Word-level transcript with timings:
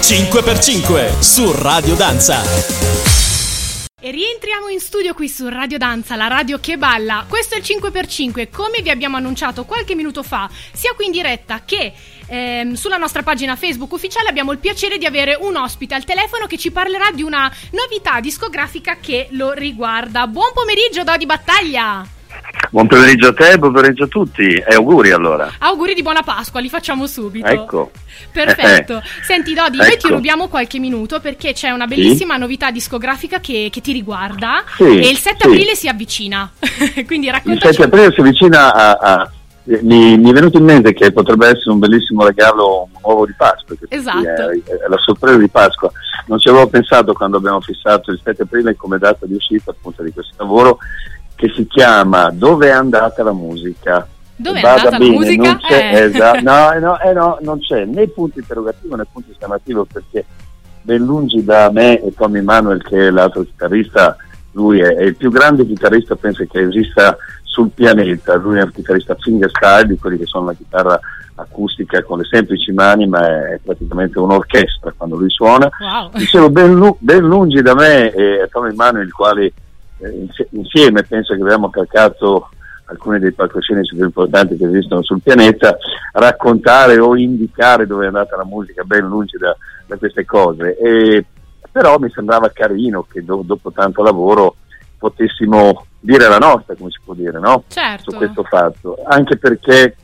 5x5 0.00 1.20
su 1.20 1.52
Radio 1.52 1.94
Danza. 1.94 2.42
E 4.00 4.10
rientriamo 4.10 4.68
in 4.68 4.80
studio 4.80 5.12
qui 5.12 5.28
su 5.28 5.46
Radio 5.48 5.76
Danza, 5.76 6.16
la 6.16 6.26
radio 6.26 6.58
che 6.58 6.78
balla. 6.78 7.26
Questo 7.28 7.54
è 7.54 7.58
il 7.58 7.64
5x5, 7.64 8.48
come 8.50 8.80
vi 8.80 8.88
abbiamo 8.88 9.18
annunciato 9.18 9.66
qualche 9.66 9.94
minuto 9.94 10.22
fa, 10.22 10.48
sia 10.72 10.94
qui 10.94 11.04
in 11.04 11.12
diretta 11.12 11.62
che 11.64 11.92
ehm, 12.26 12.72
sulla 12.72 12.96
nostra 12.96 13.22
pagina 13.22 13.56
Facebook 13.56 13.92
ufficiale 13.92 14.28
abbiamo 14.28 14.52
il 14.52 14.58
piacere 14.58 14.96
di 14.96 15.04
avere 15.04 15.36
un 15.38 15.54
ospite 15.56 15.94
al 15.94 16.04
telefono 16.04 16.46
che 16.46 16.56
ci 16.56 16.72
parlerà 16.72 17.10
di 17.12 17.22
una 17.22 17.52
novità 17.72 18.20
discografica 18.20 18.96
che 18.96 19.28
lo 19.32 19.52
riguarda. 19.52 20.26
Buon 20.26 20.50
pomeriggio, 20.54 21.04
Dodi 21.04 21.26
Battaglia! 21.26 22.18
Buon 22.72 22.86
pomeriggio 22.86 23.26
a 23.26 23.34
te, 23.34 23.58
buon 23.58 23.72
pomeriggio 23.72 24.04
a 24.04 24.06
tutti 24.06 24.44
e 24.44 24.74
auguri 24.76 25.10
allora. 25.10 25.54
Auguri 25.58 25.92
di 25.92 26.02
buona 26.02 26.22
Pasqua, 26.22 26.60
li 26.60 26.68
facciamo 26.68 27.08
subito. 27.08 27.48
Ecco. 27.48 27.90
Perfetto. 28.30 29.02
Senti 29.26 29.54
Dodi, 29.54 29.78
ecco. 29.78 29.88
noi 29.88 29.96
ti 29.98 30.08
rubiamo 30.08 30.46
qualche 30.46 30.78
minuto 30.78 31.18
perché 31.18 31.52
c'è 31.52 31.70
una 31.70 31.88
bellissima 31.88 32.34
sì? 32.34 32.40
novità 32.40 32.70
discografica 32.70 33.40
che, 33.40 33.70
che 33.72 33.80
ti 33.80 33.90
riguarda 33.90 34.62
sì, 34.76 34.84
e 34.84 35.08
il 35.08 35.16
7 35.16 35.36
sì. 35.40 35.46
aprile 35.48 35.74
si 35.74 35.88
avvicina. 35.88 36.48
Quindi 37.06 37.28
raccontaci. 37.28 37.66
Il 37.66 37.74
7 37.74 37.82
aprile 37.82 38.12
si 38.12 38.20
avvicina 38.20 38.72
a... 38.72 38.90
a... 38.92 39.30
Mi, 39.82 40.16
mi, 40.16 40.30
è 40.30 40.32
venuto 40.32 40.58
in 40.58 40.64
mente 40.64 40.92
che 40.94 41.12
potrebbe 41.12 41.46
essere 41.46 41.70
un 41.70 41.78
bellissimo 41.78 42.24
regalo 42.24 42.88
un 42.92 43.00
uovo 43.02 43.26
di 43.26 43.34
Pasqua. 43.36 43.74
Esatto. 43.88 44.26
È, 44.26 44.62
è, 44.64 44.88
la 44.88 44.98
sorpresa 44.98 45.36
di 45.36 45.48
Pasqua. 45.48 45.90
Non 46.26 46.38
ci 46.38 46.48
avevo 46.48 46.68
pensato 46.68 47.12
quando 47.12 47.36
abbiamo 47.36 47.60
fissato 47.60 48.12
il 48.12 48.20
7 48.22 48.42
aprile 48.42 48.76
come 48.76 48.98
data 48.98 49.26
di 49.26 49.34
uscita 49.34 49.72
appunto 49.72 50.02
di 50.02 50.12
questo 50.12 50.34
lavoro 50.38 50.78
che 51.40 51.50
si 51.54 51.66
chiama 51.66 52.30
Dove 52.30 52.66
è 52.66 52.72
andata 52.72 53.22
la 53.22 53.32
musica? 53.32 54.06
Dove 54.36 54.60
è 54.60 54.66
andata 54.66 54.98
bene, 54.98 55.06
la 55.06 55.18
musica? 55.18 55.58
Eh. 55.70 56.00
esatto, 56.02 56.40
no, 56.42 56.78
no, 56.78 57.00
eh, 57.00 57.12
no, 57.14 57.38
non 57.40 57.58
c'è 57.60 57.86
né 57.86 58.06
punto 58.08 58.38
interrogativo 58.38 58.94
né 58.94 59.06
punto 59.10 59.30
esclamativo 59.30 59.86
perché 59.90 60.26
ben 60.82 61.02
lungi 61.02 61.42
da 61.42 61.70
me 61.70 62.02
e 62.02 62.12
Tommy 62.14 62.42
Manuel 62.42 62.82
che 62.82 63.06
è 63.06 63.10
l'altro 63.10 63.42
chitarrista, 63.42 64.16
lui 64.52 64.80
è, 64.80 64.94
è 64.94 65.02
il 65.04 65.16
più 65.16 65.30
grande 65.30 65.66
chitarrista 65.66 66.14
penso 66.14 66.44
che 66.46 66.60
esista 66.60 67.16
sul 67.42 67.70
pianeta, 67.70 68.36
lui 68.36 68.58
è 68.58 68.62
un 68.62 68.70
chitarrista 68.70 69.16
fingerstyle 69.18 69.86
di 69.86 69.98
quelli 69.98 70.18
che 70.18 70.26
sono 70.26 70.46
la 70.46 70.54
chitarra 70.54 71.00
acustica 71.36 72.02
con 72.02 72.18
le 72.18 72.24
semplici 72.30 72.70
mani 72.70 73.06
ma 73.06 73.26
è, 73.26 73.54
è 73.54 73.60
praticamente 73.62 74.18
un'orchestra 74.18 74.92
quando 74.94 75.16
lui 75.16 75.30
suona. 75.30 75.70
Wow. 75.80 76.10
Dicevo 76.12 76.50
ben, 76.50 76.96
ben 76.98 77.24
lungi 77.24 77.62
da 77.62 77.74
me 77.74 78.12
e 78.12 78.46
Tommy 78.50 78.74
Manuel 78.74 79.06
il 79.06 79.12
quale 79.12 79.52
eh, 80.00 80.26
insieme 80.50 81.02
penso 81.02 81.34
che 81.34 81.42
abbiamo 81.42 81.70
calcato 81.70 82.50
alcuni 82.86 83.18
dei 83.20 83.32
palcoscenici 83.32 83.94
più 83.94 84.04
importanti 84.04 84.56
che 84.56 84.66
esistono 84.66 85.02
sul 85.02 85.20
pianeta, 85.22 85.76
raccontare 86.12 86.98
o 86.98 87.16
indicare 87.16 87.86
dove 87.86 88.04
è 88.04 88.08
andata 88.08 88.36
la 88.36 88.44
musica 88.44 88.82
ben 88.82 89.06
lungi 89.06 89.36
da, 89.38 89.56
da 89.86 89.96
queste 89.96 90.24
cose. 90.24 90.76
E, 90.76 91.24
però 91.70 91.98
mi 91.98 92.10
sembrava 92.10 92.50
carino 92.50 93.06
che 93.08 93.24
do, 93.24 93.42
dopo 93.44 93.70
tanto 93.70 94.02
lavoro 94.02 94.56
potessimo 94.98 95.86
dire 96.00 96.28
la 96.28 96.38
nostra, 96.38 96.74
come 96.74 96.90
si 96.90 96.98
può 97.04 97.14
dire, 97.14 97.38
no? 97.38 97.64
certo. 97.68 98.10
su 98.10 98.16
questo 98.16 98.42
fatto. 98.42 98.98
Anche 99.06 99.36
perché 99.36 99.96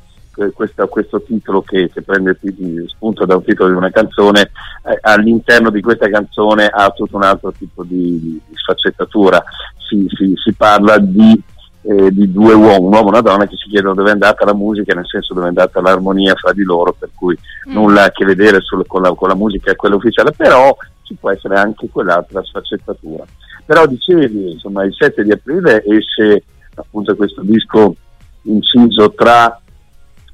questo, 0.54 0.86
questo 0.88 1.22
titolo 1.22 1.62
che, 1.62 1.90
che, 1.92 2.02
prende 2.02 2.38
spunto 2.86 3.24
da 3.24 3.36
un 3.36 3.42
titolo 3.42 3.70
di 3.70 3.76
una 3.76 3.90
canzone, 3.90 4.50
eh, 4.84 4.98
all'interno 5.00 5.70
di 5.70 5.80
questa 5.80 6.08
canzone 6.08 6.66
ha 6.66 6.90
tutto 6.90 7.16
un 7.16 7.22
altro 7.22 7.52
tipo 7.52 7.82
di, 7.84 8.40
di 8.46 8.54
sfaccettatura. 8.54 9.42
Si, 9.88 10.06
si, 10.16 10.32
si 10.34 10.52
parla 10.54 10.98
di, 10.98 11.40
eh, 11.82 12.10
di, 12.10 12.32
due 12.32 12.54
uomini, 12.54 12.86
un 12.86 12.92
uomo 12.94 13.06
e 13.06 13.08
una 13.08 13.20
donna 13.20 13.46
che 13.46 13.56
si 13.56 13.68
chiedono 13.68 13.94
dove 13.94 14.08
è 14.08 14.12
andata 14.12 14.44
la 14.44 14.54
musica, 14.54 14.94
nel 14.94 15.06
senso 15.06 15.34
dove 15.34 15.46
è 15.46 15.48
andata 15.48 15.80
l'armonia 15.80 16.34
fra 16.34 16.52
di 16.52 16.62
loro, 16.62 16.94
per 16.98 17.10
cui 17.14 17.36
mm. 17.68 17.72
nulla 17.72 18.04
a 18.04 18.10
che 18.10 18.24
vedere 18.24 18.60
sul, 18.60 18.86
con, 18.86 19.02
la, 19.02 19.14
con 19.14 19.28
la 19.28 19.34
musica 19.34 19.70
e 19.70 19.76
quella 19.76 19.96
ufficiale, 19.96 20.32
però 20.32 20.76
ci 21.02 21.14
può 21.14 21.30
essere 21.30 21.56
anche 21.56 21.88
quell'altra 21.88 22.42
sfaccettatura. 22.42 23.24
Però 23.64 23.86
dicevi, 23.86 24.52
insomma, 24.52 24.84
il 24.84 24.94
7 24.94 25.22
di 25.22 25.32
aprile 25.32 25.84
esce 25.84 26.42
appunto 26.74 27.16
questo 27.16 27.42
disco 27.42 27.94
inciso 28.42 29.12
tra 29.12 29.60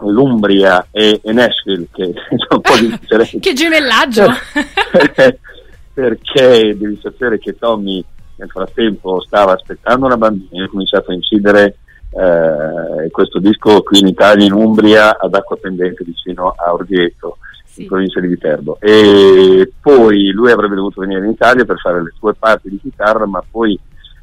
l'Umbria 0.01 0.89
e, 0.91 1.21
e 1.23 1.33
Nashville, 1.33 1.87
che 1.93 2.05
è 2.13 2.55
un 2.55 2.61
po' 2.61 2.77
difficile. 2.81 3.41
che 3.41 3.53
gemellaggio! 3.53 4.27
perché 5.95 6.77
devi 6.79 6.99
sapere 7.03 7.39
che 7.39 7.57
Tommy 7.59 8.03
nel 8.43 8.51
frattempo 8.51 9.21
stava 9.21 9.53
aspettando 9.53 10.07
una 10.07 10.17
bambina, 10.17 10.65
ha 10.65 10.69
cominciato 10.69 11.13
a 11.13 11.15
incidere 11.15 11.77
eh, 12.11 13.11
questo 13.11 13.39
disco 13.39 13.83
qui 13.83 14.01
in 14.01 14.09
Italia, 14.09 14.45
in 14.45 14.53
Umbria, 14.53 15.17
ad 15.19 15.35
Acqua 15.35 15.57
Pendente, 15.57 16.05
vicino 16.05 16.55
a 16.57 16.73
Orvieto, 16.73 17.39
sì. 17.65 17.83
in 17.83 17.89
provincia 17.89 18.21
di 18.21 18.27
Viterbo. 18.27 18.79
E 18.81 19.73
poi 19.81 20.31
lui 20.31 20.51
avrebbe 20.51 20.75
dovuto 20.75 21.01
venire 21.01 21.25
in 21.25 21.31
Italia 21.31 21.65
per 21.65 21.79
fare 21.79 22.03
le 22.03 22.13
sue 22.19 22.35
parti 22.35 22.69
di 22.69 22.81
chitarra, 22.81 23.27
ma 23.27 23.43
poi 23.49 23.79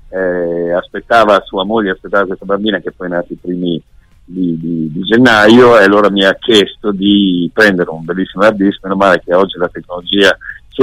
eh, 0.10 0.72
aspettava 0.74 1.42
sua 1.46 1.64
moglie, 1.64 1.92
aspettava 1.92 2.26
questa 2.26 2.46
bambina 2.46 2.80
che 2.80 2.92
poi 2.92 3.08
è 3.08 3.12
nata 3.12 3.28
i 3.30 3.38
primi 3.40 3.82
di, 4.26 4.60
di, 4.60 4.92
di, 4.92 5.02
gennaio 5.02 5.80
e 5.80 5.84
allora 5.86 6.12
mi 6.12 6.24
ha 6.24 6.36
chiesto 6.36 6.92
di 6.92 7.50
prendere 7.52 7.90
un 7.90 8.04
bellissimo 8.04 8.44
hard 8.44 8.58
disk, 8.58 8.84
meno 8.84 8.96
male 8.96 9.22
che 9.26 9.34
oggi 9.34 9.58
la 9.58 9.70
tecnologia 9.70 10.38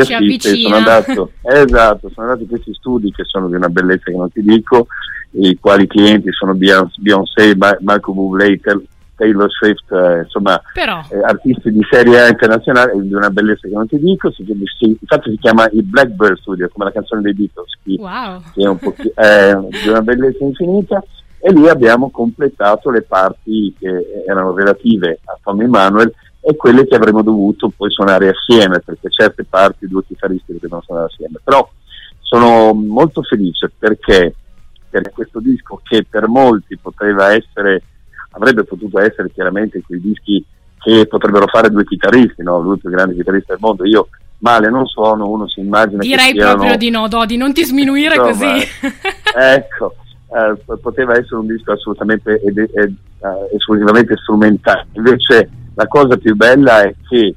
ci 0.05 0.15
assiste, 0.15 0.57
sono 0.57 0.77
andato, 0.77 1.33
esatto, 1.43 2.11
sono 2.13 2.29
andati 2.29 2.47
questi 2.47 2.75
studi 2.75 3.11
che 3.13 3.25
sono 3.25 3.49
di 3.49 3.55
una 3.55 3.69
bellezza 3.69 4.11
che 4.11 4.17
non 4.17 4.31
ti 4.31 4.43
dico, 4.43 4.87
i 5.33 5.59
quali 5.59 5.87
clienti 5.87 6.33
sono 6.33 6.55
Beyoncé, 6.55 7.57
Malcolm 7.81 8.17
Bublé, 8.17 8.59
Taylor 9.17 9.51
Swift, 9.51 9.91
eh, 9.93 10.21
insomma 10.25 10.61
eh, 10.75 11.19
artisti 11.25 11.73
di 11.73 11.81
serie 11.91 12.29
internazionale 12.29 12.93
di 13.01 13.15
una 13.15 13.31
bellezza 13.31 13.67
che 13.67 13.75
non 13.75 13.89
ti 13.89 13.99
dico, 13.99 14.31
si, 14.31 14.45
si, 14.79 14.97
infatti 15.01 15.31
si 15.31 15.39
chiama 15.39 15.69
il 15.73 15.83
Blackbird 15.83 16.39
Studio 16.39 16.69
come 16.71 16.85
la 16.87 16.93
canzone 16.93 17.23
dei 17.23 17.35
Beatles, 17.35 17.79
che, 17.83 17.97
wow. 17.99 18.43
che 18.53 18.63
è 18.63 18.69
un 18.69 18.79
po' 18.79 18.95
eh, 18.99 19.83
di 19.83 19.89
una 19.89 20.03
bellezza 20.03 20.45
infinita 20.45 21.03
e 21.39 21.53
lì 21.53 21.69
abbiamo 21.69 22.11
completato 22.11 22.91
le 22.91 23.03
parti 23.03 23.75
che 23.79 24.23
erano 24.27 24.55
relative 24.55 25.21
a 25.25 25.39
Tommy 25.43 25.65
Emanuel 25.65 26.13
e 26.49 26.55
quelle 26.55 26.87
che 26.87 26.95
avremmo 26.95 27.23
dovuto 27.23 27.73
poi 27.77 27.91
suonare 27.91 28.29
assieme, 28.29 28.79
perché 28.79 29.11
certe 29.11 29.43
parti 29.43 29.89
due 29.89 30.05
chitarristi 30.07 30.57
devono 30.61 30.81
suonare 30.81 31.09
assieme. 31.13 31.41
Però 31.43 31.69
sono 32.21 32.73
molto 32.73 33.23
felice 33.23 33.73
perché 33.77 34.33
per 34.89 35.11
questo 35.11 35.41
disco 35.41 35.81
che 35.83 36.07
per 36.09 36.29
molti 36.29 36.79
poteva 36.79 37.35
essere, 37.35 37.83
avrebbe 38.31 38.63
potuto 38.63 39.01
essere 39.01 39.33
chiaramente 39.33 39.83
quei 39.85 40.01
dischi 40.01 40.45
che 40.79 41.09
potrebbero 41.09 41.49
fare 41.49 41.69
due 41.69 41.85
chitarristi, 41.85 42.45
no? 42.45 42.61
lui 42.61 42.79
più 42.79 42.91
grande 42.91 43.17
chitarrista 43.17 43.55
del 43.55 43.63
mondo, 43.63 43.85
io 43.85 44.07
male 44.39 44.71
non 44.71 44.87
suono, 44.87 45.29
uno 45.29 45.49
si 45.49 45.59
immagina 45.59 46.03
Direi 46.03 46.33
che 46.33 46.39
proprio 46.39 46.77
di 46.77 46.91
no, 46.91 47.09
Dodi, 47.09 47.37
non 47.37 47.53
ti 47.53 47.65
sminuire 47.65 48.15
Insomma, 48.15 48.53
così. 48.53 48.69
ecco, 49.35 49.97
eh, 50.29 50.77
poteva 50.81 51.19
essere 51.19 51.41
un 51.41 51.49
disco 51.49 51.73
assolutamente 51.73 52.41
ed, 52.41 52.57
ed, 52.57 52.71
ed, 52.73 52.95
uh, 53.19 53.57
esclusivamente 53.57 54.17
strumentale. 54.17 54.87
Invece 54.93 55.65
la 55.77 55.87
cosa 55.87 56.17
più 56.17 56.35
bella 56.35 56.83
è 56.83 56.95
che 57.09 57.35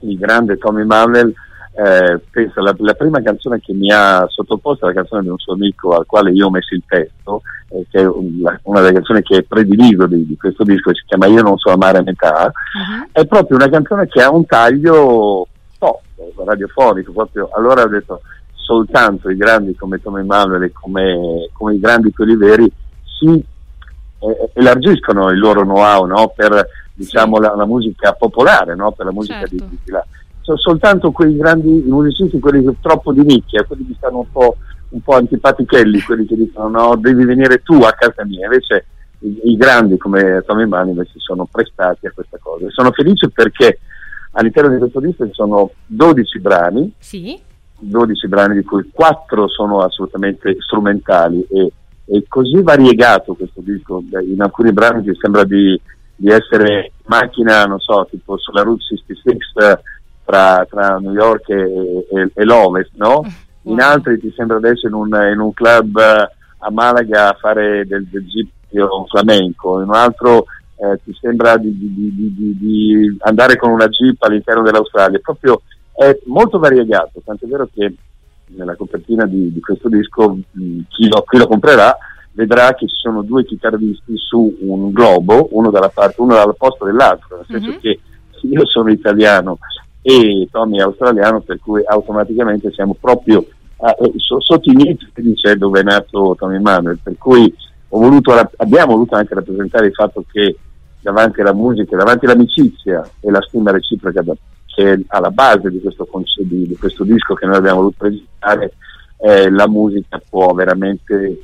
il 0.00 0.18
grande 0.18 0.56
Tommy 0.56 0.84
Manuel, 0.84 1.32
eh, 1.72 2.20
pensa, 2.30 2.62
la, 2.62 2.74
la, 2.78 2.94
prima 2.94 3.22
canzone 3.22 3.60
che 3.60 3.74
mi 3.74 3.92
ha 3.92 4.24
sottoposto 4.28 4.84
è 4.84 4.88
la 4.88 4.94
canzone 4.94 5.22
di 5.22 5.28
un 5.28 5.38
suo 5.38 5.52
amico 5.52 5.94
al 5.94 6.06
quale 6.06 6.32
io 6.32 6.46
ho 6.46 6.50
messo 6.50 6.74
il 6.74 6.82
testo, 6.86 7.42
eh, 7.68 7.86
che 7.90 8.00
è 8.00 8.06
una, 8.06 8.58
una 8.64 8.80
delle 8.80 8.94
canzoni 8.94 9.22
che 9.22 9.42
prediligo 9.42 10.06
di, 10.06 10.26
di, 10.26 10.36
questo 10.36 10.64
disco, 10.64 10.94
si 10.94 11.04
chiama 11.06 11.26
Io 11.26 11.42
non 11.42 11.58
so 11.58 11.70
amare 11.70 11.98
a 11.98 12.02
metà, 12.02 12.46
uh-huh. 12.46 13.08
è 13.12 13.26
proprio 13.26 13.56
una 13.56 13.68
canzone 13.68 14.08
che 14.08 14.22
ha 14.22 14.30
un 14.30 14.46
taglio 14.46 15.46
pop, 15.78 16.00
radiofonico, 16.44 17.12
proprio. 17.12 17.50
allora 17.52 17.82
ho 17.82 17.88
detto 17.88 18.22
soltanto 18.54 19.28
i 19.28 19.36
grandi 19.36 19.74
come 19.74 20.00
Tom 20.00 20.16
Emanuele 20.16 20.66
e 20.66 20.72
come, 20.72 21.48
come, 21.52 21.74
i 21.74 21.80
grandi 21.80 22.10
quelli 22.10 22.36
veri 22.36 22.70
si 23.04 23.44
eh, 24.20 24.50
elargiscono 24.54 25.30
il 25.30 25.38
loro 25.38 25.62
know-how 25.62 26.06
no? 26.06 26.32
per 26.34 26.66
diciamo, 27.00 27.38
la, 27.38 27.54
la, 27.54 27.64
musica 27.64 28.12
popolare, 28.12 28.74
no? 28.74 28.92
per 28.92 29.06
la 29.06 29.12
musica 29.12 29.40
certo. 29.40 29.54
di, 29.54 29.78
di 29.84 29.90
là. 29.90 30.04
Sono 30.40 30.58
soltanto 30.58 31.10
quei 31.10 31.34
grandi 31.36 31.82
musicisti, 31.86 32.38
quelli 32.38 32.76
troppo 32.80 33.12
di 33.12 33.22
nicchia, 33.22 33.64
quelli 33.64 33.86
che 33.86 33.94
stanno 33.96 34.18
un 34.18 34.30
po', 34.30 34.56
un 34.90 35.00
po' 35.00 35.14
antipatichelli, 35.14 36.00
quelli 36.04 36.26
che 36.26 36.36
dicono 36.36 36.68
no, 36.68 36.96
devi 36.96 37.24
venire 37.24 37.62
tu 37.62 37.74
a 37.82 37.92
casa 37.92 38.24
mia, 38.24 38.44
invece 38.44 38.86
i, 39.20 39.52
i 39.52 39.56
grandi 39.56 39.96
come 39.96 40.42
Tommy 40.46 40.62
Emanuele 40.62 41.06
si 41.06 41.18
sono 41.18 41.48
prestati 41.50 42.06
a 42.06 42.12
questa 42.12 42.38
cosa. 42.40 42.66
E 42.66 42.70
sono 42.70 42.90
felice 42.92 43.30
perché 43.30 43.78
all'interno 44.32 44.70
di 44.70 44.78
questo 44.78 45.00
disco 45.00 45.26
ci 45.26 45.32
sono 45.32 45.70
12 45.86 46.38
brani. 46.40 46.92
Sì 46.98 47.48
12 47.82 48.28
brani 48.28 48.56
di 48.56 48.62
cui 48.62 48.90
4 48.92 49.48
sono 49.48 49.80
assolutamente 49.80 50.54
strumentali 50.60 51.42
e, 51.50 51.72
e 52.04 52.24
così 52.28 52.60
variegato 52.60 53.32
questo 53.32 53.62
disco, 53.62 54.02
in 54.26 54.42
alcuni 54.42 54.70
brani 54.72 55.02
ti 55.02 55.16
sembra 55.18 55.44
di, 55.44 55.80
di 56.20 56.28
essere 56.28 56.92
macchina, 57.06 57.64
non 57.64 57.78
so, 57.78 58.06
tipo 58.10 58.36
sulla 58.36 58.60
Route 58.60 58.84
66 58.84 59.78
tra, 60.24 60.66
tra 60.68 60.98
New 60.98 61.14
York 61.14 61.48
e, 61.48 62.06
e, 62.12 62.30
e 62.34 62.44
l'Ovest, 62.44 62.90
no? 62.96 63.24
In 63.64 63.80
altri 63.80 64.18
ti 64.18 64.32
sembra 64.34 64.56
adesso 64.56 64.86
in 64.86 64.94
un, 64.94 65.08
in 65.30 65.38
un 65.38 65.52
club 65.52 65.98
a 65.98 66.70
Malaga 66.70 67.28
a 67.28 67.36
fare 67.38 67.86
del, 67.86 68.06
del 68.06 68.24
un 68.70 69.06
flamenco, 69.06 69.82
in 69.82 69.88
un 69.88 69.94
altro 69.94 70.46
eh, 70.76 70.98
ti 71.04 71.14
sembra 71.20 71.58
di, 71.58 71.76
di, 71.76 72.14
di, 72.14 72.56
di, 72.58 73.16
andare 73.20 73.56
con 73.56 73.70
una 73.70 73.86
jeep 73.88 74.22
all'interno 74.22 74.62
dell'Australia, 74.62 75.18
proprio 75.22 75.60
è 75.92 76.18
molto 76.24 76.58
variegato, 76.58 77.20
tant'è 77.22 77.46
vero 77.46 77.68
che 77.72 77.94
nella 78.46 78.76
copertina 78.76 79.26
di, 79.26 79.52
di 79.52 79.60
questo 79.60 79.90
disco 79.90 80.38
mh, 80.50 80.78
chi, 80.88 81.06
lo, 81.08 81.22
chi, 81.28 81.36
lo, 81.36 81.46
comprerà 81.46 81.94
vedrà 82.32 82.74
che 82.74 82.86
ci 82.86 82.96
sono 82.96 83.22
due 83.22 83.44
chitarristi 83.44 84.16
su 84.16 84.56
un 84.60 84.92
globo, 84.92 85.48
uno 85.52 85.70
dalla 85.70 85.88
parte, 85.88 86.20
uno 86.20 86.34
dalla 86.34 86.54
posta 86.56 86.84
dell'altro, 86.84 87.36
nel 87.36 87.46
senso 87.46 87.70
mm-hmm. 87.70 87.78
che 87.78 88.00
io 88.42 88.66
sono 88.66 88.90
italiano 88.90 89.58
e 90.02 90.48
Tommy 90.50 90.78
è 90.78 90.82
australiano, 90.82 91.40
per 91.40 91.58
cui 91.60 91.82
automaticamente 91.84 92.72
siamo 92.72 92.96
proprio 92.98 93.44
eh, 93.76 94.12
sotto 94.16 94.70
i 94.70 94.74
miei 94.74 94.96
piedi 95.12 95.34
c'è 95.34 95.54
dove 95.56 95.80
è 95.80 95.82
nato 95.82 96.34
Tommy 96.38 96.58
Manuel, 96.58 96.98
per 97.02 97.16
cui 97.18 97.52
voluto, 97.88 98.32
abbiamo 98.56 98.92
voluto 98.92 99.16
anche 99.16 99.34
rappresentare 99.34 99.86
il 99.86 99.94
fatto 99.94 100.24
che 100.30 100.56
davanti 101.00 101.40
alla 101.40 101.54
musica, 101.54 101.96
davanti 101.96 102.26
all'amicizia 102.26 103.08
e 103.20 103.30
la 103.30 103.40
stima 103.42 103.70
reciproca 103.70 104.22
che 104.66 104.92
è 104.92 105.00
alla 105.08 105.30
base 105.30 105.70
di 105.70 105.80
questo, 105.80 106.08
di, 106.42 106.68
di 106.68 106.76
questo 106.76 107.04
disco 107.04 107.34
che 107.34 107.46
noi 107.46 107.56
abbiamo 107.56 107.78
voluto 107.78 107.96
presentare, 107.98 108.74
eh, 109.18 109.50
la 109.50 109.68
musica 109.68 110.20
può 110.28 110.52
veramente 110.52 111.40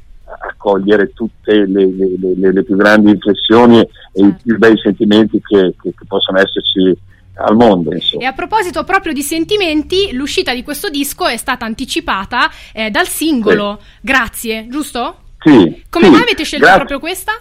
accogliere 0.67 1.13
tutte 1.13 1.55
le, 1.67 1.87
le, 1.87 2.35
le, 2.37 2.53
le 2.53 2.65
più 2.65 2.77
grandi 2.77 3.13
riflessioni 3.13 3.79
e 3.79 3.87
i 4.15 4.23
certo. 4.23 4.41
più 4.43 4.59
bei 4.59 4.77
sentimenti 4.79 5.41
che, 5.41 5.75
che, 5.81 5.95
che 5.97 6.05
possono 6.07 6.39
esserci 6.39 6.99
al 7.35 7.55
mondo. 7.55 7.93
Insomma. 7.93 8.23
E 8.23 8.27
a 8.27 8.33
proposito 8.33 8.83
proprio 8.83 9.13
di 9.13 9.23
sentimenti, 9.23 10.13
l'uscita 10.13 10.53
di 10.53 10.65
questo 10.65 10.89
disco 10.89 11.27
è 11.27 11.37
stata 11.37 11.65
anticipata 11.65 12.51
eh, 12.73 12.91
dal 12.91 13.07
singolo 13.07 13.79
sì. 13.81 13.87
Grazie, 14.01 14.67
giusto? 14.69 15.17
Sì. 15.39 15.85
Come 15.89 16.07
sì. 16.07 16.11
mai 16.11 16.23
avete 16.23 16.45
scelto 16.45 16.67
Gra- 16.67 16.77
proprio 16.77 16.99
questa? 16.99 17.33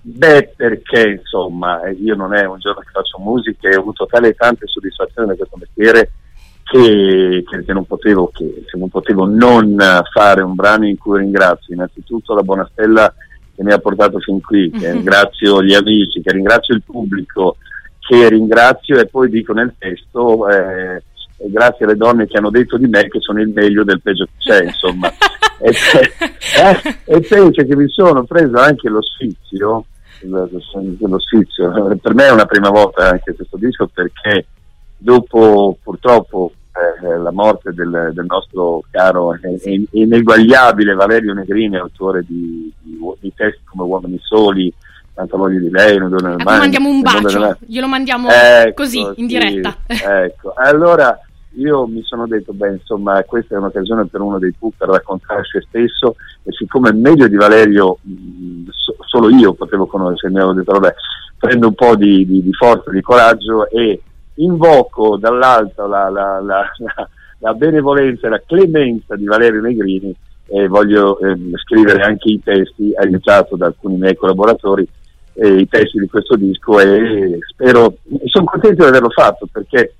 Beh, 0.00 0.54
perché 0.56 1.18
insomma, 1.20 1.80
io 1.90 2.14
non 2.14 2.34
è 2.34 2.44
un 2.46 2.58
giorno 2.58 2.80
che 2.80 2.90
faccio 2.92 3.18
musica 3.18 3.68
e 3.68 3.76
ho 3.76 3.80
avuto 3.80 4.06
tale 4.06 4.28
e 4.28 4.34
tante 4.34 4.66
soddisfazioni 4.66 5.28
da 5.28 5.34
questo 5.34 5.56
mestiere 5.56 6.12
che, 6.68 7.44
che, 7.64 7.72
non 7.72 7.84
potevo, 7.84 8.30
che, 8.34 8.64
non 8.76 8.88
potevo, 8.88 9.24
non 9.26 9.76
fare 10.12 10.42
un 10.42 10.54
brano 10.54 10.86
in 10.86 10.98
cui 10.98 11.20
ringrazio 11.20 11.74
innanzitutto 11.74 12.34
la 12.34 12.42
buona 12.42 12.68
stella 12.72 13.12
che 13.54 13.62
mi 13.62 13.72
ha 13.72 13.78
portato 13.78 14.18
fin 14.18 14.40
qui, 14.40 14.70
che 14.70 14.78
mm-hmm. 14.78 14.92
ringrazio 14.92 15.62
gli 15.62 15.74
amici, 15.74 16.20
che 16.20 16.32
ringrazio 16.32 16.74
il 16.74 16.82
pubblico, 16.82 17.56
che 18.00 18.28
ringrazio 18.28 18.98
e 18.98 19.06
poi 19.06 19.30
dico 19.30 19.52
nel 19.52 19.74
testo 19.78 20.48
eh, 20.48 21.02
grazie 21.48 21.84
alle 21.84 21.96
donne 21.96 22.26
che 22.26 22.36
hanno 22.36 22.50
detto 22.50 22.76
di 22.76 22.86
me 22.86 23.08
che 23.08 23.20
sono 23.20 23.40
il 23.40 23.48
meglio 23.48 23.84
del 23.84 24.02
peggio 24.02 24.24
che 24.24 24.32
c'è, 24.38 24.64
insomma. 24.64 25.08
e, 25.62 25.70
eh, 25.70 26.98
e 27.04 27.20
penso 27.20 27.64
che 27.64 27.76
mi 27.76 27.88
sono 27.88 28.24
preso 28.24 28.58
anche 28.58 28.88
lo 28.88 29.02
sfizio 29.02 29.86
lo 30.24 31.20
sfizio. 31.20 31.96
Per 32.00 32.14
me 32.14 32.26
è 32.26 32.32
una 32.32 32.46
prima 32.46 32.70
volta 32.70 33.10
anche 33.10 33.34
questo 33.34 33.56
disco 33.56 33.88
perché 33.92 34.46
dopo 34.96 35.76
purtroppo 35.82 36.52
eh, 36.76 37.16
la 37.18 37.32
morte 37.32 37.72
del, 37.72 38.10
del, 38.12 38.24
nostro 38.26 38.82
caro 38.90 39.34
e 39.34 39.86
ineguagliabile 39.90 40.94
Valerio 40.94 41.32
Negrini, 41.32 41.76
autore 41.76 42.22
di, 42.26 42.72
di, 42.82 42.98
di, 43.20 43.32
testi 43.34 43.62
come 43.64 43.88
Uomini 43.88 44.18
Soli, 44.22 44.72
Tanta 45.14 45.38
voglia 45.38 45.58
di 45.58 45.70
lei, 45.70 45.96
non 45.96 46.12
ecco, 46.12 46.42
mandiamo 46.44 46.90
un 46.90 47.00
bacio, 47.00 47.56
glielo 47.60 47.86
mandiamo 47.86 48.28
ecco, 48.28 48.82
così 48.82 49.02
in 49.16 49.26
diretta. 49.26 49.74
Ecco, 49.86 50.52
allora 50.54 51.18
io 51.56 51.86
mi 51.86 52.02
sono 52.02 52.26
detto, 52.26 52.52
beh, 52.52 52.72
insomma, 52.72 53.22
questa 53.22 53.54
è 53.54 53.58
un'occasione 53.58 54.06
per 54.06 54.20
uno 54.20 54.38
dei 54.38 54.52
Pooh 54.52 54.72
per 54.76 54.88
raccontare 54.88 55.42
se 55.44 55.62
stesso 55.66 56.16
e 56.42 56.52
siccome 56.52 56.92
meglio 56.92 57.28
di 57.28 57.36
Valerio 57.36 57.98
mh, 58.02 58.68
so, 58.72 58.96
solo 59.06 59.30
io 59.30 59.54
potevo 59.54 59.86
conoscere, 59.86 60.32
mi 60.32 60.38
avevo 60.38 60.52
detto, 60.52 60.72
vabbè, 60.72 60.94
prendo 61.38 61.68
un 61.68 61.74
po' 61.74 61.96
di, 61.96 62.26
di, 62.26 62.42
di 62.42 62.52
forza, 62.52 62.90
di 62.90 63.00
coraggio 63.00 63.70
e 63.70 64.02
invoco 64.36 65.16
dall'alto 65.16 65.86
la, 65.86 66.08
la, 66.08 66.40
la, 66.40 66.64
la, 67.38 67.54
benevolenza 67.54 68.26
e 68.26 68.30
la 68.30 68.42
clemenza 68.44 69.16
di 69.16 69.24
Valerio 69.24 69.60
Negrini 69.60 70.14
e 70.48 70.68
voglio 70.68 71.18
eh, 71.18 71.36
scrivere 71.62 72.02
anche 72.02 72.30
i 72.30 72.40
testi, 72.42 72.92
aiutato 72.94 73.56
da 73.56 73.66
alcuni 73.66 73.96
miei 73.96 74.14
collaboratori, 74.14 74.86
eh, 75.34 75.60
i 75.60 75.68
testi 75.68 75.98
di 75.98 76.06
questo 76.06 76.36
disco 76.36 76.78
e 76.80 77.38
spero, 77.48 77.96
sono 78.26 78.44
contento 78.44 78.82
di 78.82 78.88
averlo 78.88 79.10
fatto 79.10 79.46
perché 79.50 79.94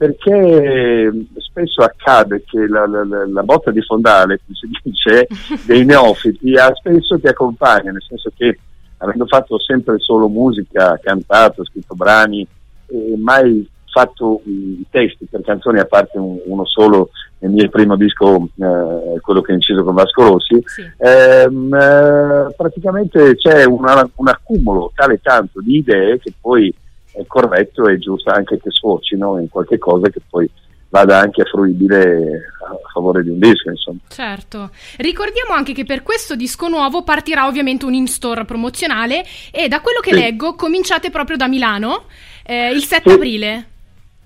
perché 0.00 1.12
spesso 1.36 1.82
accade 1.82 2.42
che 2.46 2.66
la, 2.66 2.86
la, 2.86 3.04
la, 3.04 3.42
botta 3.42 3.70
di 3.70 3.82
fondale, 3.82 4.40
come 4.42 4.56
si 4.56 4.66
dice, 4.82 5.26
dei 5.66 5.84
neofiti 5.84 6.54
spesso 6.72 7.20
ti 7.20 7.26
accompagna, 7.26 7.90
nel 7.90 8.02
senso 8.08 8.32
che 8.34 8.58
avendo 8.96 9.26
fatto 9.26 9.58
sempre 9.60 9.98
solo 9.98 10.26
musica, 10.28 10.98
cantato, 11.02 11.66
scritto 11.66 11.94
brani, 11.94 12.46
e 12.90 13.16
mai 13.16 13.68
fatto 13.90 14.40
i 14.44 14.84
testi 14.90 15.26
per 15.28 15.42
canzoni 15.42 15.78
a 15.80 15.84
parte 15.84 16.18
un, 16.18 16.38
uno 16.46 16.64
solo 16.64 17.10
nel 17.38 17.50
mio 17.50 17.68
primo 17.68 17.96
disco, 17.96 18.48
eh, 18.58 19.20
quello 19.20 19.40
che 19.40 19.52
ho 19.52 19.54
inciso 19.54 19.82
con 19.82 19.94
Vasco 19.94 20.22
Rossi, 20.22 20.62
sì. 20.64 20.82
ehm, 20.98 21.74
eh, 21.74 22.54
praticamente 22.54 23.34
c'è 23.36 23.64
una, 23.64 24.08
un 24.14 24.28
accumulo 24.28 24.92
tale 24.94 25.20
tanto 25.22 25.60
di 25.60 25.78
idee 25.78 26.18
che 26.18 26.32
poi 26.38 26.72
è 27.12 27.24
corretto 27.26 27.86
e 27.86 27.98
giusto 27.98 28.30
anche 28.30 28.58
che 28.60 28.70
sfocino 28.70 29.38
in 29.38 29.48
qualche 29.48 29.78
cosa 29.78 30.08
che 30.08 30.20
poi 30.28 30.48
vada 30.90 31.18
anche 31.18 31.44
fruibile 31.44 32.42
a 32.68 32.90
favore 32.92 33.22
di 33.22 33.30
un 33.30 33.38
disco, 33.38 33.70
insomma. 33.70 34.00
Certo. 34.08 34.70
Ricordiamo 34.98 35.54
anche 35.54 35.72
che 35.72 35.84
per 35.84 36.02
questo 36.02 36.36
disco 36.36 36.68
nuovo 36.68 37.04
partirà 37.04 37.46
ovviamente 37.46 37.86
un 37.86 37.94
in-store 37.94 38.44
promozionale 38.44 39.24
e 39.50 39.68
da 39.68 39.80
quello 39.80 40.00
che 40.00 40.12
sì. 40.12 40.20
leggo 40.20 40.54
cominciate 40.54 41.10
proprio 41.10 41.36
da 41.36 41.48
Milano 41.48 42.04
eh, 42.44 42.70
il 42.70 42.82
7 42.82 43.08
sì. 43.08 43.16
aprile. 43.16 43.66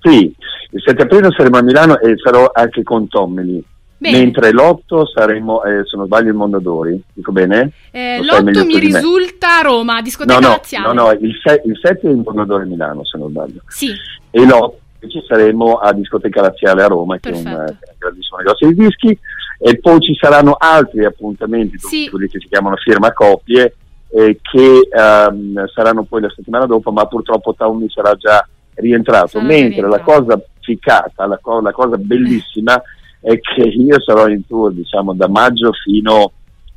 Sì, 0.01 0.35
il 0.71 0.83
7 0.85 1.03
aprile 1.03 1.31
saremo 1.37 1.59
a 1.59 1.63
Milano 1.63 1.99
e 1.99 2.15
sarò 2.23 2.51
anche 2.53 2.83
con 2.83 3.09
Tommeli. 3.09 3.63
Bene. 3.97 4.19
Mentre 4.19 4.53
l'8 4.53 5.05
saremo, 5.15 5.63
eh, 5.65 5.83
se 5.87 5.97
non 5.97 6.07
sbaglio, 6.07 6.31
in 6.31 6.37
Mondadori, 6.37 7.01
dico 7.13 7.33
bene? 7.33 7.71
Eh, 7.91 8.21
l'8 8.21 8.67
mi 8.67 8.79
risulta 8.79 9.61
a 9.61 9.63
Roma, 9.63 10.03
discoteca 10.03 10.41
no, 10.41 10.47
no, 10.47 10.53
Laziale. 10.55 10.93
No, 10.93 11.03
no, 11.05 11.11
il, 11.13 11.41
se- 11.43 11.63
il 11.65 11.79
7 11.81 12.09
è 12.09 12.11
in 12.11 12.23
Mondadori 12.25 12.69
Milano, 12.69 13.05
se 13.05 13.17
non 13.17 13.31
sbaglio. 13.31 13.61
Sì. 13.69 13.93
E 14.31 14.45
l'8 14.45 15.09
ci 15.09 15.23
saremo 15.27 15.77
a 15.77 15.93
Discoteca 15.93 16.43
Laziale 16.43 16.83
a 16.83 16.87
Roma, 16.87 17.17
Perfetto. 17.17 17.49
che 17.49 17.55
è 17.55 17.59
un, 17.59 17.77
grandissimo 17.99 18.37
negozio 18.39 18.69
di 18.69 18.75
dischi, 18.75 19.19
e 19.59 19.79
poi 19.79 20.01
ci 20.01 20.15
saranno 20.21 20.57
altri 20.59 21.05
appuntamenti, 21.05 21.79
sì. 21.79 22.09
quelli 22.11 22.29
che 22.29 22.41
si 22.41 22.49
chiamano 22.49 22.77
firma 22.77 23.13
coppie, 23.13 23.75
eh, 24.15 24.39
che 24.41 24.89
um, 24.93 25.67
saranno 25.67 26.05
poi 26.05 26.21
la 26.21 26.33
settimana 26.35 26.67
dopo, 26.67 26.93
ma 26.93 27.05
purtroppo 27.07 27.55
Taumi 27.55 27.89
sarà 27.89 28.15
già 28.15 28.47
rientrato, 28.75 29.27
sarà 29.27 29.45
mentre 29.45 29.81
rientrato. 29.81 29.97
la 29.97 30.03
cosa 30.03 30.41
ficcata, 30.61 31.27
la, 31.27 31.39
co- 31.43 31.61
la 31.61 31.73
cosa 31.73 31.97
bellissima 31.97 32.81
è 33.21 33.41
che 33.41 33.63
io 33.63 34.01
sarò 34.01 34.29
in 34.29 34.47
tour 34.47 34.73
diciamo 34.73 35.15
da 35.15 35.29
maggio 35.29 35.73
fino 35.73 36.31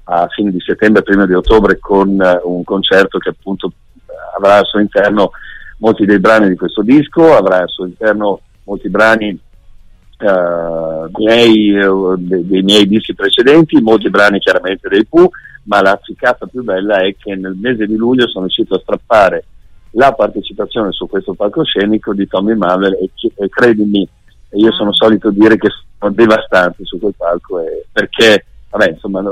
a 0.05 0.27
fine 0.29 0.49
di 0.51 0.59
settembre, 0.61 1.03
prima 1.03 1.27
di 1.27 1.33
ottobre 1.33 1.77
con 1.77 2.09
uh, 2.09 2.49
un 2.49 2.63
concerto 2.63 3.19
che 3.19 3.29
appunto 3.29 3.71
avrà 4.35 4.57
al 4.57 4.65
suo 4.65 4.79
interno 4.79 5.31
molti 5.77 6.05
dei 6.05 6.19
brani 6.19 6.49
di 6.49 6.55
questo 6.55 6.81
disco, 6.81 7.35
avrà 7.35 7.59
al 7.59 7.69
suo 7.69 7.85
interno 7.85 8.39
molti 8.63 8.89
brani 8.89 9.39
uh, 10.19 11.09
miei, 11.19 11.71
uh, 11.77 12.15
dei, 12.17 12.47
dei, 12.47 12.63
miei 12.63 12.87
dischi 12.87 13.13
precedenti, 13.13 13.79
molti 13.79 14.09
brani 14.09 14.39
chiaramente 14.39 14.89
dei 14.89 15.05
Pooh, 15.05 15.29
ma 15.67 15.81
la 15.81 15.99
ficcata 16.01 16.47
più 16.47 16.63
bella 16.63 16.97
è 16.97 17.15
che 17.17 17.35
nel 17.35 17.55
mese 17.55 17.85
di 17.85 17.95
luglio 17.95 18.27
sono 18.27 18.45
riuscito 18.45 18.75
a 18.75 18.79
strappare 18.79 19.45
la 19.91 20.11
partecipazione 20.13 20.91
su 20.91 21.07
questo 21.07 21.33
palcoscenico 21.33 22.13
di 22.13 22.27
Tommy 22.27 22.55
Marvel 22.55 22.93
e, 22.93 23.09
e 23.35 23.49
credimi, 23.49 24.07
io 24.51 24.71
sono 24.73 24.93
solito 24.93 25.29
dire 25.29 25.57
che 25.57 25.69
sono 25.97 26.13
devastanti 26.13 26.85
su 26.85 26.99
quel 26.99 27.13
palco 27.15 27.59
e, 27.59 27.85
perché, 27.91 28.45
vabbè, 28.69 28.91
insomma, 28.91 29.23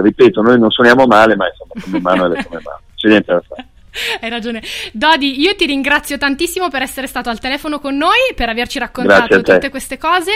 ripeto, 0.00 0.42
noi 0.42 0.58
non 0.58 0.70
suoniamo 0.70 1.06
male, 1.06 1.36
ma 1.36 1.46
insomma, 1.46 1.72
come 1.82 2.00
mano 2.00 2.32
è 2.32 2.44
come 2.44 2.60
mano, 2.62 2.80
c'è 2.94 3.08
niente 3.08 3.32
da 3.32 3.40
fare. 3.40 3.68
Hai 4.20 4.30
ragione. 4.30 4.62
Dodi, 4.92 5.40
io 5.40 5.54
ti 5.54 5.66
ringrazio 5.66 6.18
tantissimo 6.18 6.68
per 6.68 6.82
essere 6.82 7.06
stato 7.06 7.30
al 7.30 7.38
telefono 7.38 7.78
con 7.78 7.96
noi, 7.96 8.32
per 8.34 8.48
averci 8.48 8.78
raccontato 8.78 9.40
tutte 9.42 9.70
queste 9.70 9.98
cose. 9.98 10.32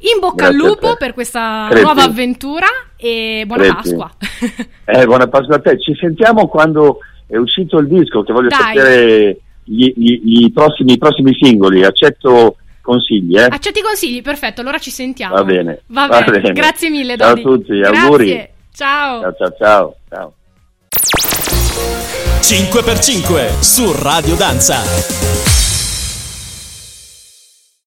In 0.00 0.20
bocca 0.20 0.48
Grazie 0.48 0.60
al 0.60 0.66
lupo 0.66 0.96
per 0.96 1.14
questa 1.14 1.66
Credi. 1.70 1.84
nuova 1.84 2.02
avventura 2.04 2.66
e 2.96 3.44
buona 3.46 3.62
Credi. 3.62 3.76
Pasqua. 3.76 4.10
eh, 4.84 5.06
buona 5.06 5.26
Pasqua 5.26 5.56
a 5.56 5.60
te. 5.60 5.80
Ci 5.80 5.96
sentiamo 5.98 6.46
quando 6.46 6.98
è 7.26 7.36
uscito 7.36 7.78
il 7.78 7.88
disco, 7.88 8.22
che 8.22 8.32
voglio 8.32 8.48
Dai. 8.48 8.58
sapere 8.58 9.40
gli, 9.64 9.92
gli, 9.96 10.44
i, 10.44 10.52
prossimi, 10.52 10.92
i 10.92 10.98
prossimi 10.98 11.36
singoli. 11.40 11.84
Accetto 11.84 12.56
consigli. 12.80 13.36
Eh? 13.36 13.44
Accetti 13.44 13.82
consigli, 13.82 14.22
perfetto, 14.22 14.60
allora 14.60 14.78
ci 14.78 14.90
sentiamo. 14.90 15.34
Va 15.34 15.44
bene. 15.44 15.80
Va, 15.88 16.06
Va 16.06 16.20
bene. 16.20 16.40
bene. 16.40 16.52
Grazie 16.52 16.90
mille, 16.90 17.16
Ciao 17.16 17.34
Dodi. 17.34 17.40
a 17.40 17.44
tutti, 17.44 17.78
Grazie. 17.78 18.00
auguri. 18.00 18.48
Ciao. 18.72 19.20
Ciao, 19.20 19.34
ciao, 19.36 19.96
ciao. 20.08 20.08
ciao. 20.08 20.32
5x5 22.42 23.60
su 23.60 23.92
Radio 23.92 24.36
Danza. 24.36 25.67